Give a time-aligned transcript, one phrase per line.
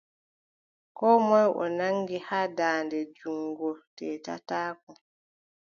[0.97, 4.91] Koo moy o nanngi haa daande junngo, teetataako.